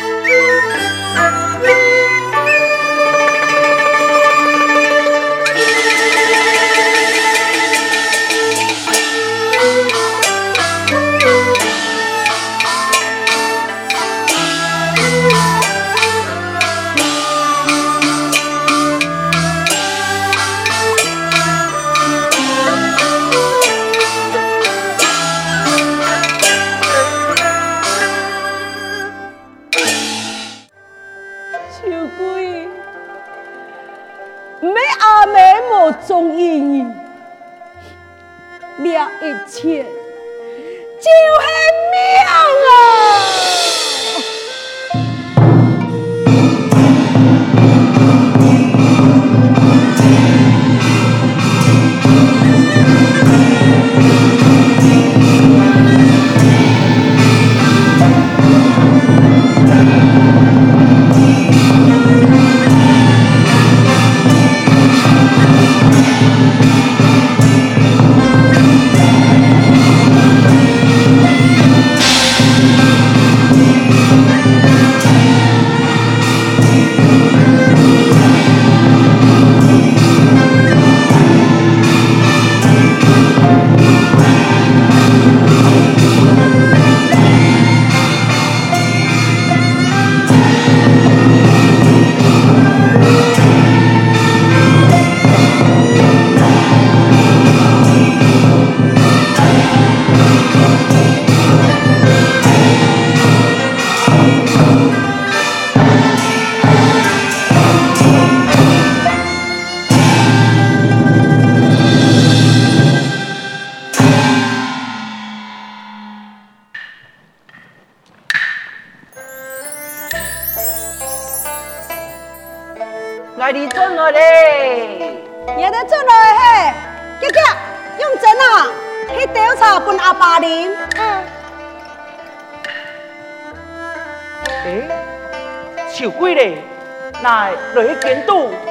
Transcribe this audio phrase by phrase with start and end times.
[0.00, 0.53] Música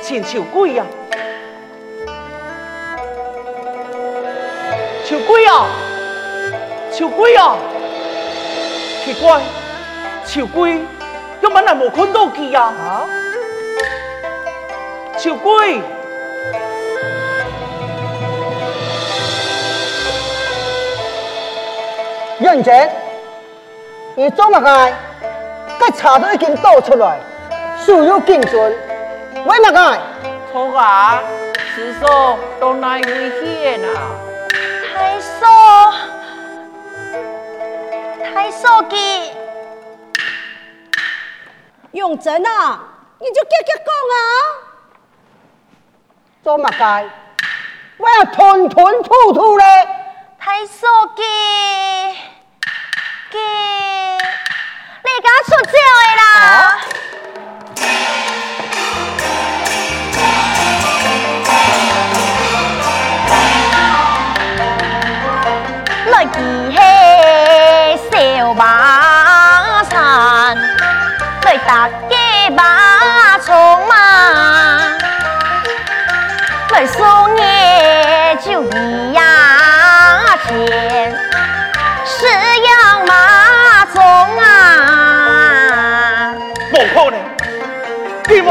[0.01, 0.85] 请求鬼呀！
[5.05, 5.65] 求鬼呀！
[6.91, 7.55] 求鬼呀！
[9.03, 9.41] 奇怪，
[10.25, 10.81] 求鬼，
[11.41, 12.61] 今晚来无看到佢呀？
[12.63, 13.05] 啊！
[15.17, 15.81] 求鬼！
[22.39, 22.89] 认真，
[24.15, 24.93] 你做乜嘅？
[25.79, 27.19] 该查都已经倒出来，
[27.85, 28.53] 事有进展。
[28.53, 29.99] 为乜个？
[30.51, 31.21] 错啊！
[31.75, 32.05] 师叔
[32.59, 33.87] 都奈危险啊！
[34.93, 35.45] 太守，
[38.33, 39.33] 太守记，
[41.91, 42.79] 永贞啊，
[43.19, 44.15] 你就结结讲啊！
[46.41, 47.09] 做乜嘅？
[47.97, 49.65] 我要吞吞吐吐嘞！
[50.39, 51.23] 太守记，
[53.31, 53.37] 记，
[55.03, 56.23] 你敢出招的啦！
[56.39, 56.79] 啊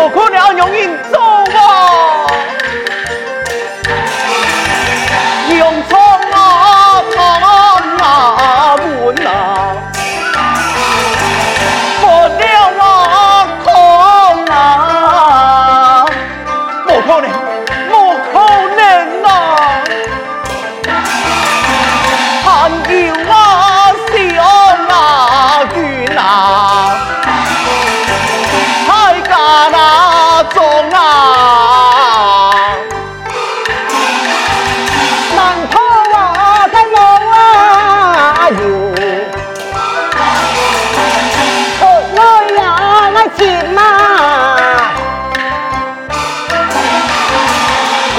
[0.03, 1.02] 你不可能用人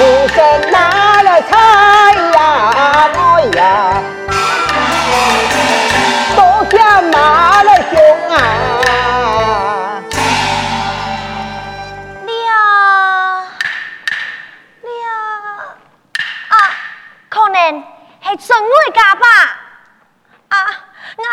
[0.04, 1.56] 人生难了猜
[2.34, 3.58] 呀，我呀，
[6.36, 6.38] 都
[6.70, 7.92] 想拿来寻
[8.28, 8.34] 啊。
[12.26, 12.36] 两
[14.82, 14.92] 两
[16.50, 16.54] 啊，
[17.30, 17.56] 可能
[18.24, 18.58] 是真
[18.92, 19.26] 爱吧。
[20.50, 20.54] 啊，
[21.16, 21.24] 我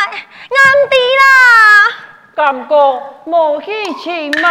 [0.50, 0.82] 我唔
[1.20, 1.22] 啦。
[2.34, 2.74] 感觉
[3.26, 4.50] 莫名其妙。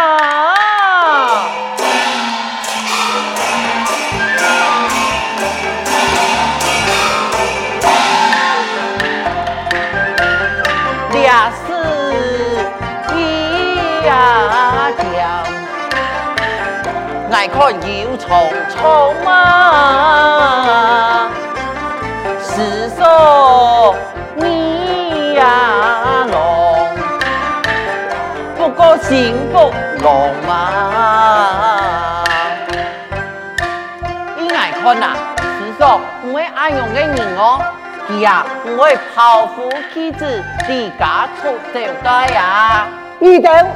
[11.11, 11.29] 烈
[11.67, 11.67] 士
[13.15, 13.17] 一
[14.05, 14.09] 呀
[14.97, 15.01] 叫，
[17.31, 18.21] 爱看忧忡
[18.75, 18.79] 忡
[19.23, 19.29] 嘛，
[38.21, 42.87] 呀，我抛夫弃子，离家出走街呀！
[43.19, 43.71] 二等，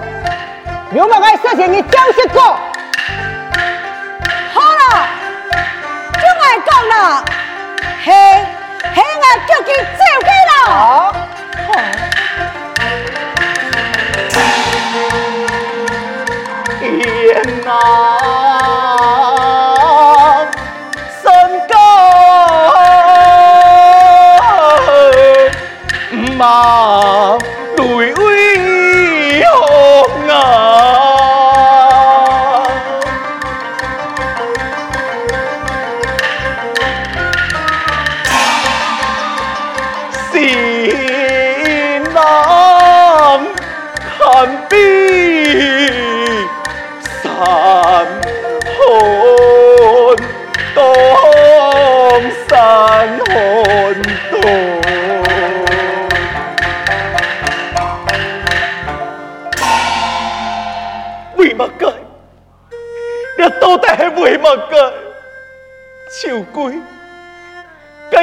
[0.91, 2.41] 有冇该事情你讲实过？
[4.53, 5.07] 好了，
[6.13, 7.25] 就爱讲了，
[8.03, 8.13] 嘿，
[8.93, 10.53] 嘿，我叫佢走开了。
[11.67, 11.69] 好，
[16.79, 16.83] 天
[17.65, 18.44] 哪！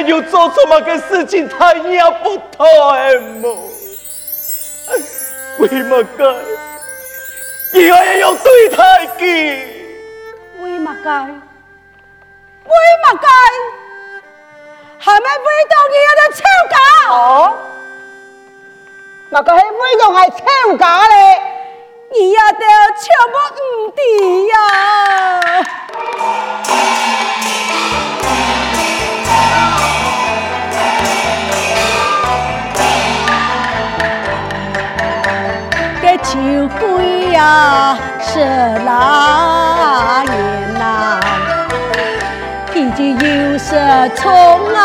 [0.05, 2.65] 有做错乜个事情，他也不脱
[3.41, 3.43] 么？
[5.59, 6.23] 为乜解？
[7.79, 8.77] 以后要用对待
[9.17, 9.21] 佢？
[10.61, 11.09] 为乜解？
[12.65, 12.71] 为
[13.03, 13.27] 乜解？
[14.99, 16.41] 系咪为到你的臭
[16.71, 16.75] 家？
[17.13, 17.17] 哦，
[19.31, 20.41] 乜个系为到系臭
[20.77, 21.15] 家咧？
[22.11, 22.63] 你也得
[23.01, 23.99] 全部唔地
[24.47, 24.53] 呀！
[37.43, 38.39] 呀，是
[38.85, 40.33] 哪年
[40.79, 41.19] 呐？
[42.73, 43.75] 已经有色
[44.15, 44.25] 葱
[44.73, 44.81] 啊，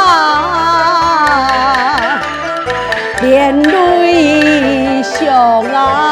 [3.22, 6.07] 连泪香啊！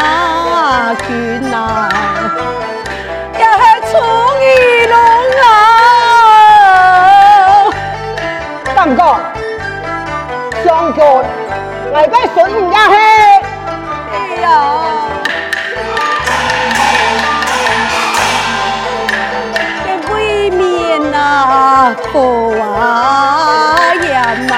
[22.61, 24.55] 啊呀嘛，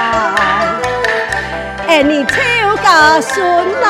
[1.87, 2.33] 哎你抽
[2.77, 3.85] 个孙呐！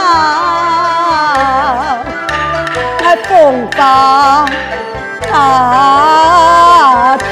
[3.30, 4.45] 风发
[5.31, 5.36] 大
[7.18, 7.24] 堤，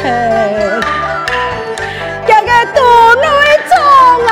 [2.23, 2.77] 一个杜
[3.21, 3.25] 女
[3.67, 3.75] 装
[4.27, 4.29] 啊！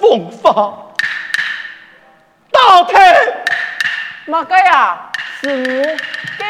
[0.00, 0.02] 风
[0.42, 0.44] 发
[2.50, 2.56] 大
[2.88, 2.92] 堤，
[4.26, 4.70] 乜个呀？
[5.40, 5.46] 是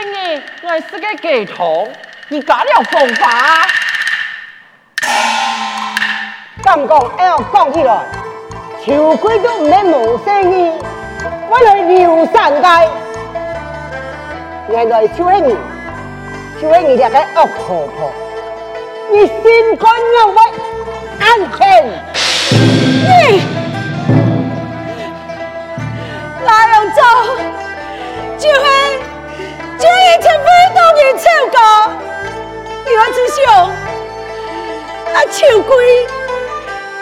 [0.04, 1.88] 我今日我是个鸡头，
[2.28, 3.66] 你搞了风发？
[6.62, 8.04] 咁讲要讲起来。
[8.84, 10.70] 秋桂都唔系无生意，
[11.48, 12.68] 我来刘三街，
[14.68, 15.56] 原来秋英儿，
[16.60, 18.12] 秋英儿就系恶婆婆，
[19.10, 20.36] 你心肝要为
[21.18, 21.24] 安
[21.56, 21.58] 全。
[23.08, 23.40] 你
[26.44, 27.02] 那样做，
[28.36, 28.66] 就系
[29.78, 29.88] 这一
[30.22, 31.56] 直非到你秋家，
[32.86, 33.42] 我只想
[35.12, 35.72] 那秋桂，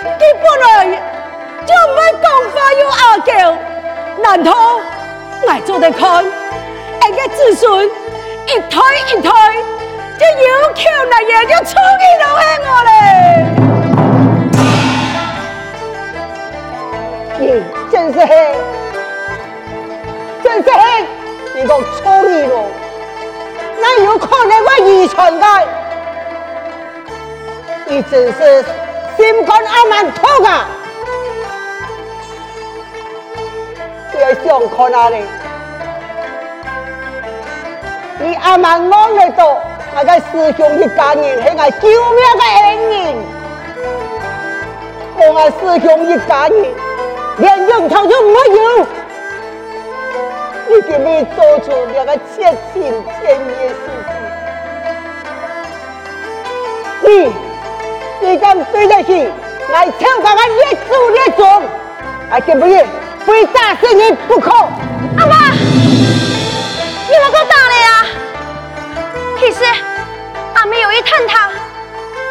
[0.04, 0.66] 你本来。
[1.64, 3.30] 就唔会讲话又阿叫，
[4.20, 4.50] 难道
[5.42, 6.24] 我做得看？
[7.00, 9.30] 俺个子孙一胎一胎，
[10.18, 12.90] 就有口那嘢就冲你老黑我嘞！
[17.38, 17.42] 咦，
[17.92, 18.32] 真是黑，
[20.42, 21.06] 真是黑，
[21.54, 22.64] 你讲错你咯？
[23.80, 25.46] 那有可能我遗传的？
[27.86, 28.64] 你真是
[29.16, 30.68] 心肝阿蛮痛啊！
[34.44, 35.16] 想看哪里？
[38.20, 39.60] 你阿妈讲的多，
[39.94, 42.92] 那个师兄一家人系我救命的恩人，
[45.18, 46.54] 我师兄一家人
[47.38, 48.86] 连用头都没有
[50.80, 53.74] 给你做出两个千情千意的事
[57.02, 57.32] 情，你
[58.20, 59.30] 你敢对得起
[59.72, 61.62] 来超高的列祖列宗，
[62.30, 62.86] 还给不给
[63.26, 64.50] 非打死你不可？
[65.18, 68.06] 阿妈，你莫搁打了啊！
[69.38, 69.64] 其实
[70.54, 71.50] 阿妹有一探讨，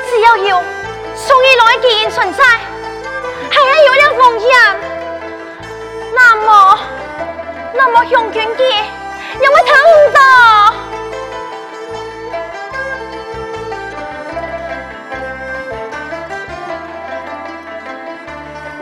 [0.10, 0.64] 只要有
[1.16, 2.44] 宋一龙的基因存在，
[3.50, 4.50] 还要有点风险，
[6.16, 6.80] 那么。
[7.74, 8.64] 那么向权记，
[9.40, 10.20] 让我睇唔到。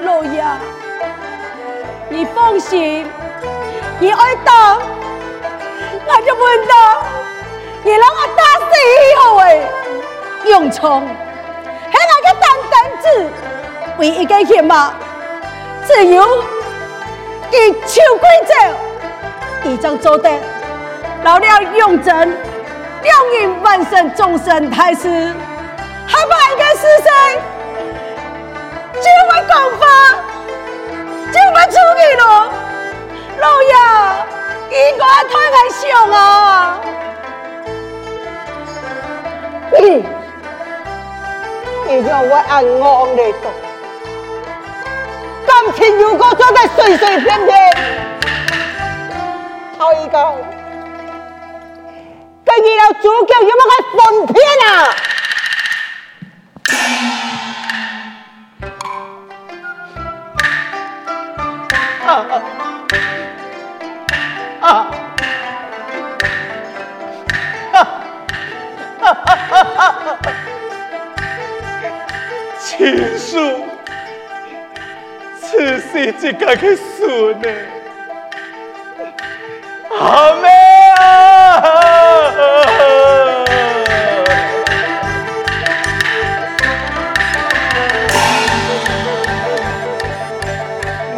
[0.02, 0.44] 老爷，
[2.10, 3.08] 你放心，
[4.00, 4.78] 你爱打，
[6.06, 6.74] 我就问打。
[7.84, 9.66] 你让我打死以后诶，
[10.46, 13.06] 用虫，系那个单单子，
[13.98, 14.94] 唯一个险嘛，
[15.88, 16.59] 只有。
[17.52, 18.54] 以秋桂走，
[19.70, 20.30] 一将做得
[21.24, 22.38] 老了永贞，
[23.04, 25.34] 两应万生终身太师，
[26.08, 27.12] 还怕一个师生，
[28.94, 29.86] 就会讲法，
[31.32, 32.24] 就会出去了。
[33.40, 33.74] 老爷，
[34.70, 36.80] 应该太害羞啊！
[39.80, 40.06] 你，
[41.88, 43.46] 你让我安安的走。
[45.70, 47.56] 感情如果做得随随便便，
[49.78, 50.36] 好一个，
[52.44, 54.36] 跟你老主教有冇个分片
[54.66, 54.68] 啊？
[62.08, 62.12] 啊
[64.62, 64.92] 啊！
[67.72, 67.84] 哈
[69.04, 70.34] 哈哈哈哈！
[72.58, 73.69] 情书。
[75.60, 77.50] 此时只该去顺呢，
[80.00, 80.48] 阿妹
[80.96, 81.04] 啊，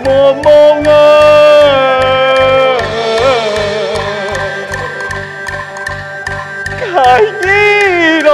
[0.03, 0.51] 默默
[0.89, 0.91] 啊，
[6.79, 7.45] 开你
[8.23, 8.31] 来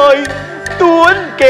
[0.79, 0.87] 断
[1.35, 1.43] 给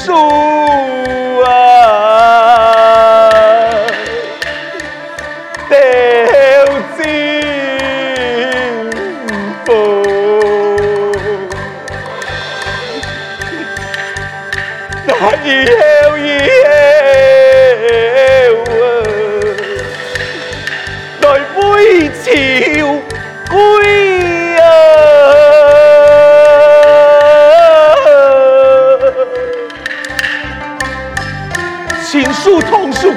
[0.00, 0.49] 情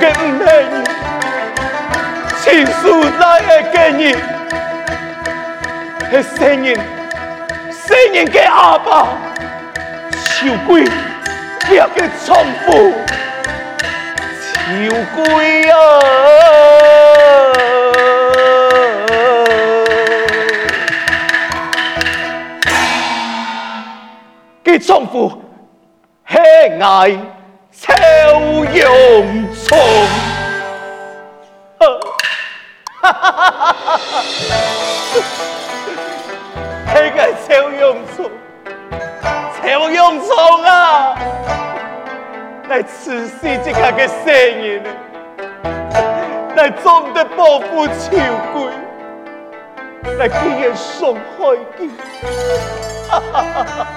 [0.04, 0.76] 嘅唔系你，
[2.44, 2.84] 情书
[3.18, 4.12] 哪会给你？
[6.12, 6.76] 系圣人，
[7.72, 9.08] 圣人嘅阿爸，
[10.12, 10.84] 秋桂
[11.72, 12.92] 要嘅重复，
[14.52, 14.62] 秋
[15.16, 15.74] 桂啊，
[24.66, 25.42] 嘅重复
[26.28, 26.38] 系
[26.82, 27.18] 爱。
[27.96, 29.78] 秋永松，
[33.02, 34.00] 哈哈哈哈哈！
[36.94, 38.32] 那个秋永松，
[39.62, 41.16] 秋永松啊，
[42.70, 44.90] 来慈禧这个个声音呢，
[46.56, 48.18] 来总得保护秋
[48.54, 48.72] 贵，
[50.18, 51.22] 来给人送开
[51.78, 51.88] 的，
[53.10, 53.88] 哈哈哈哈！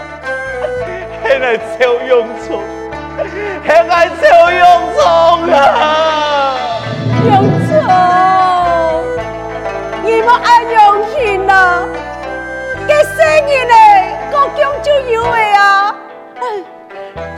[3.17, 3.65] 那个秋永松。
[3.65, 4.63] 系爱秋永
[4.95, 5.03] 松
[5.53, 5.57] 啊！
[7.25, 7.33] 永
[7.67, 7.71] 松，
[10.03, 10.77] 你莫爱永
[11.11, 11.55] 庆啊！
[12.87, 13.17] 给生
[13.49, 13.75] 意呢，
[14.31, 15.95] 国强就有的啊！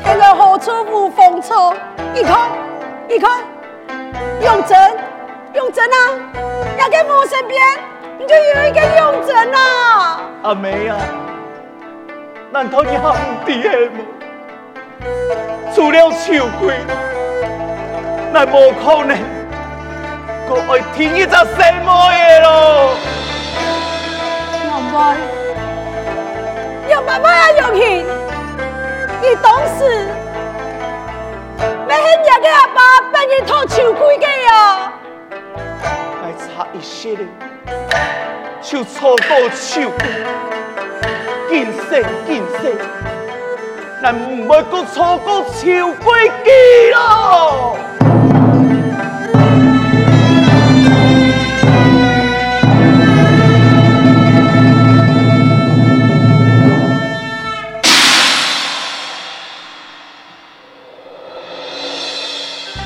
[0.04, 1.72] 现在何处无风草？
[2.12, 2.50] 你看，
[3.08, 3.30] 你看，
[4.42, 4.76] 永贞，
[5.54, 5.96] 永贞啊！
[6.78, 7.62] 要在我身边，
[8.18, 10.20] 你就有一个永贞啊！
[10.42, 10.96] 阿妹啊，
[12.50, 14.00] 难道你还唔知吗？
[15.74, 16.74] 除了秋桂，
[18.32, 19.16] 那无可能，
[20.48, 22.96] 我爱听一只什么嘢咯？
[24.66, 25.16] 难怪，
[26.88, 28.04] 要爸爸要勇气，
[29.22, 29.46] 你懂
[29.78, 30.08] 事，
[31.86, 34.92] 没恨人嘅阿爸把你偷秋桂嘅呀？
[36.22, 37.26] 还差一些咧，
[38.60, 40.08] 就错过秋桂，
[41.48, 42.74] 今生今世，
[44.00, 46.50] 咱唔会搁错过秋桂记
[46.92, 47.76] 咯。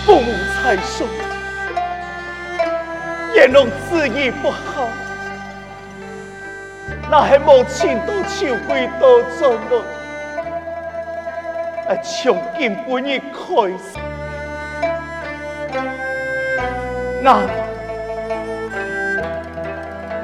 [0.06, 1.06] 父母才说，
[3.34, 4.88] 阎王旨意不好。
[7.10, 9.84] 那系母亲到秋桂道中了，
[11.92, 13.98] 啊，从今本日开始，
[17.20, 17.40] 那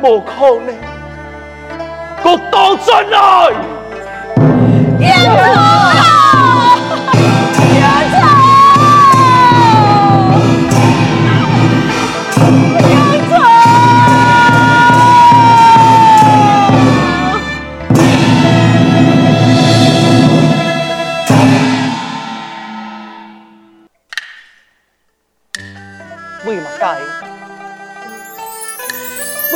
[0.02, 0.74] 无可能，
[2.24, 3.18] 我倒转来。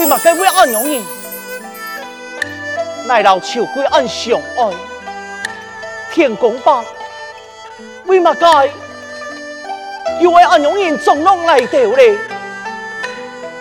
[0.02, 1.00] 为嘛该为安容人？
[3.06, 4.72] 来到秋桂安相爱，
[6.10, 6.84] 天公伯，
[8.06, 8.68] 为嘛该？
[10.18, 12.18] 又为安容人总弄来掉嘞？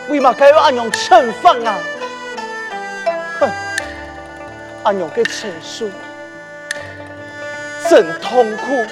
[0.09, 1.77] 为嘛该为安容惩罚啊？
[3.39, 3.51] 哼！
[4.81, 5.91] 安容的情绪
[7.87, 8.83] 真痛苦，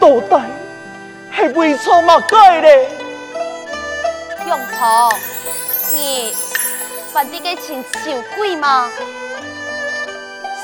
[0.00, 0.44] 到底
[1.36, 2.88] 系为错嘛该嘞？
[4.44, 5.35] 永聪，
[5.96, 6.36] 你
[7.14, 8.90] 办的个钱求贵吗？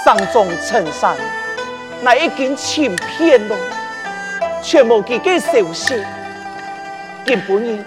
[0.04, 1.16] 上中衬衫，
[2.02, 3.56] 那已经千遍了，
[4.62, 6.04] 全无几个消息。
[7.24, 7.82] 今晡日，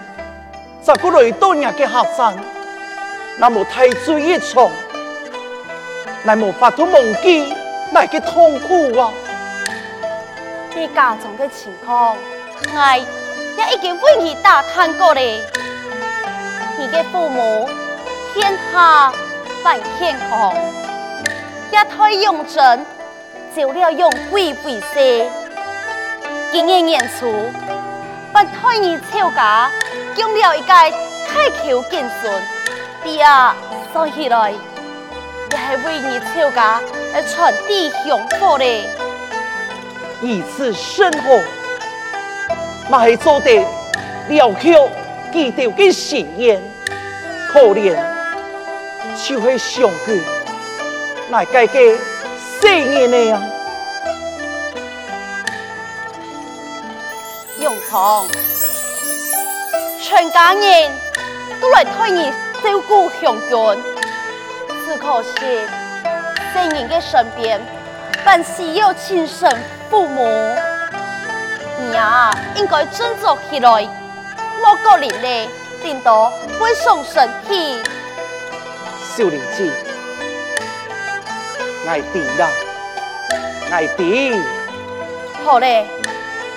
[0.83, 2.35] 十个雷多年嘅学生，
[3.37, 4.71] 那么太醉一从，
[6.23, 7.53] 那无法度忘记，
[7.91, 9.13] 那个痛苦啊！
[10.73, 12.17] 你家中的情况，
[12.73, 13.05] 我
[13.57, 15.41] 也已经为你打探过嘞。
[16.77, 17.69] 你的父母
[18.33, 19.11] 天下
[19.63, 20.53] 万健康，
[21.71, 22.85] 一胎用针，
[23.55, 25.25] 就了用鬼为师。
[26.51, 27.49] 今年年初，
[28.33, 29.71] 本胎儿吵架，
[30.17, 32.43] 用了一个太口金孙，
[33.03, 33.55] 第二
[33.93, 36.81] 说起来，也系为你吵架
[37.13, 38.89] 而传递香火嘞。
[40.21, 41.41] 以此生活，
[42.89, 43.65] 嘛系做得
[44.27, 45.04] 了却。
[45.35, 46.61] 记得嘅誓言，
[47.51, 47.93] 可怜
[49.17, 50.21] 就系上句，
[51.29, 51.77] 来改个
[52.61, 53.43] 誓言呢样？
[57.59, 58.29] 永聪，
[60.01, 60.91] 全家人
[61.59, 62.31] 都来替你
[62.63, 63.83] 照顾乡亲，
[64.85, 65.67] 只可惜
[66.53, 67.59] 在人嘅身边，
[68.23, 69.53] 本是有亲生
[69.89, 70.23] 父母，
[71.77, 74.04] 你呀应该振作起来。
[74.61, 75.49] 莫个年龄，
[75.81, 77.81] 顶多会伤身体。
[79.15, 79.71] 少年子，
[81.87, 82.49] 爱弟啦，
[83.71, 84.33] 爱弟。
[85.43, 85.85] 好嘞，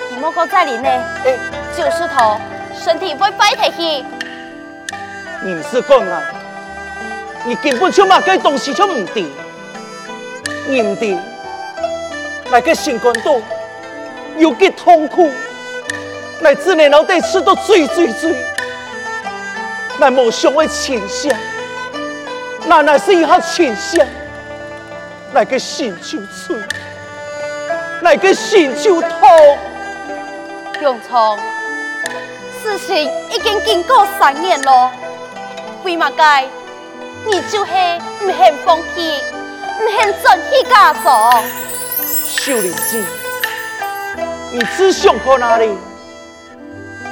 [0.09, 0.89] 你莫个再人呢？
[0.89, 1.39] 欸、
[1.77, 2.39] 就是头，
[2.73, 4.05] 身体会坏起去。
[5.43, 6.21] 你唔是讲啊？
[7.45, 9.25] 你根本就嘛个东西就唔对，
[10.67, 11.17] 你唔对，
[12.51, 13.41] 那个心肝肚
[14.37, 15.31] 有几痛苦。
[16.41, 18.33] 乃至你脑袋吃到最最最，
[19.99, 21.31] 乃某想为倾向，
[22.65, 24.05] 那乃是一下倾向，
[25.33, 26.55] 那个心就碎，
[28.01, 29.09] 那个心就痛。
[30.81, 31.37] 永聪，
[32.63, 34.91] 事情已经经过三年了，
[35.83, 36.47] 为嘛该？
[37.25, 37.71] 你就是
[38.21, 39.21] 唔肯放弃，
[39.81, 41.09] 唔肯转去家族。
[42.29, 43.03] 秀玲姐，
[44.53, 45.77] 你只想去哪里？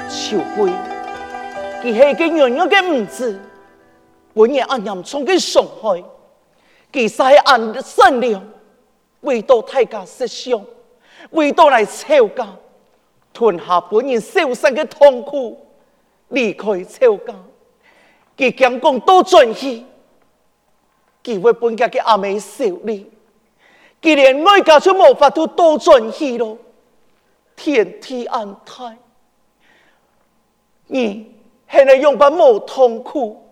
[0.09, 0.71] 秋桂，
[1.83, 3.39] 佢系个样样嘅唔知，
[4.33, 6.03] 本人暗暗从佢伤害，
[6.93, 8.41] 其实系暗善良，
[9.21, 10.63] 为到大家设想，
[11.31, 12.47] 为到来吵架，
[13.33, 15.67] 吞下本人受伤嘅痛苦，
[16.29, 17.35] 离开吵架，
[18.37, 19.83] 佢讲讲多转去，
[21.21, 23.11] 佢为本家嘅阿妹受力，
[24.01, 26.57] 佢连爱家都无法度多转去咯，
[27.57, 28.97] 天地安泰。
[30.87, 31.31] 你
[31.69, 33.45] 现在用把无痛苦，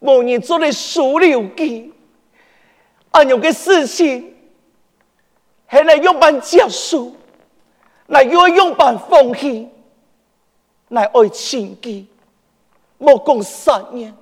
[0.00, 1.92] 无人做的输留记，
[3.10, 4.34] 安样个事情，
[5.70, 7.14] 现在用把结束，
[8.06, 9.68] 来又用把放弃，
[10.88, 12.06] 来爱情记，
[12.98, 14.14] 莫讲三年，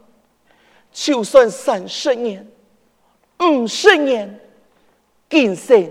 [0.93, 2.47] 就算三十年，
[3.39, 4.41] 五十年，
[5.31, 5.91] 今生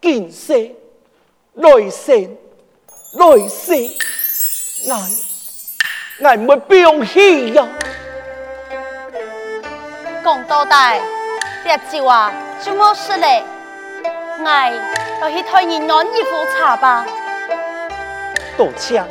[0.00, 0.74] 今世，
[1.54, 2.36] 来生
[3.14, 3.72] 来世，
[4.90, 5.31] 爱
[6.20, 7.66] 爱没病气呀！
[10.22, 11.00] 讲到底，
[11.64, 13.42] 这酒啊就冇事嘞，
[14.44, 14.72] 俺
[15.20, 17.04] 就去替你暖一壶茶吧。
[18.56, 19.02] 多谢。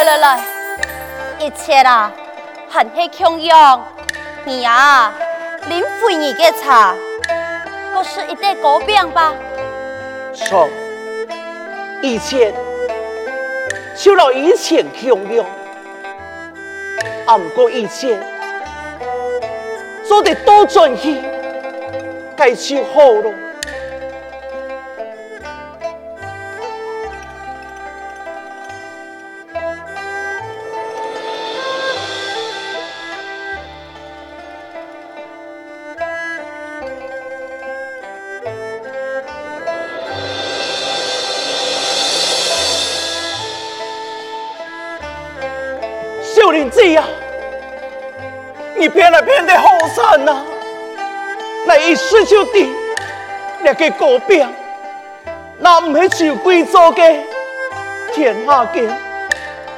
[0.00, 0.40] 来来来，
[1.38, 2.10] 一切啦，
[2.70, 3.86] 很是强样。
[4.46, 5.12] 你啊，
[5.68, 6.94] 临回你的茶，
[7.94, 9.34] 都是一袋糕饼吧？
[10.32, 10.70] 错，
[12.00, 12.50] 以前
[13.94, 15.44] 就了以前强样，
[17.26, 18.18] 啊不过以前
[20.08, 21.22] 做得多专一，
[22.34, 23.34] 该就好了。
[46.50, 47.04] 林子呀，
[48.76, 50.42] 你骗来骗的好惨呐！
[51.66, 52.68] 那一试就的
[53.60, 54.48] 那个糕饼，
[55.58, 57.02] 那不是秋桂做的，
[58.12, 58.90] 天下间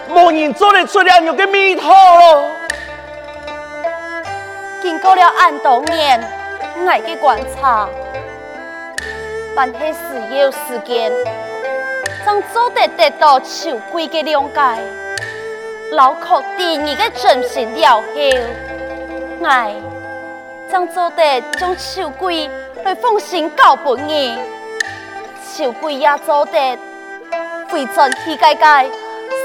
[0.09, 2.45] 没人做得出这样的味道了。
[4.81, 6.21] 经过了俺多年
[6.87, 7.89] 爱的观察，
[9.55, 11.13] 凡是时有时间，
[12.25, 15.02] 将做得得到秋桂的谅解。
[15.93, 18.03] 老确定你的真心了后，
[19.45, 19.75] 爱
[20.71, 22.49] 将做得将秋桂
[22.83, 24.35] 来奉行交本意，
[25.55, 26.79] 秋桂也做得
[27.71, 28.87] 回转去改改，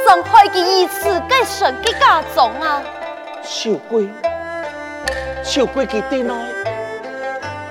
[0.05, 2.81] 伤害的一次改善的家中啊！
[3.43, 4.07] 秋桂，
[5.43, 6.35] 秋桂佢对爱，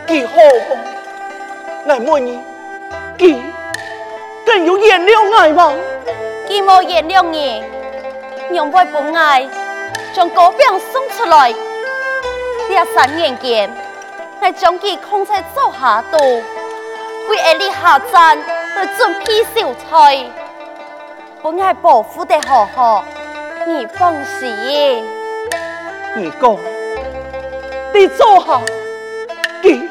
[0.06, 0.34] 佢好
[0.68, 1.90] 不？
[1.90, 2.38] 爱问你，
[3.16, 3.40] 佢
[4.44, 5.72] 更有原谅爱吗？
[6.46, 7.64] 佢无原谅你。
[8.52, 9.46] 让我本爱
[10.14, 10.58] 将糕饼
[10.92, 11.52] 送出来，
[12.68, 13.70] 这三年间，
[14.40, 16.16] 我将其控制做下肚，
[17.28, 18.38] 为下日下站
[18.76, 20.24] 来准备小菜，
[21.42, 23.04] 本爱保护得好好，
[23.66, 25.04] 你放心。
[26.14, 26.56] 你讲，
[27.92, 28.60] 你做下，
[29.62, 29.90] 记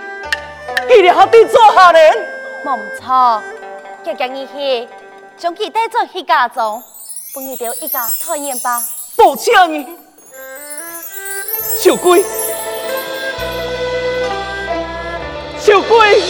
[0.88, 2.18] 记得下你做下人？
[2.64, 3.44] 冇错，
[4.04, 4.90] 今日你去
[5.38, 6.82] 将其带走去家中。
[7.36, 8.82] 不如就一家团圆吧。
[9.18, 9.86] 抱歉你，
[11.78, 12.24] 小鬼，
[15.60, 16.24] 小鬼。